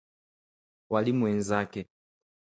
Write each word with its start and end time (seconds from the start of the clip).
Waalimu 0.91 1.25
wenzake 1.25 1.81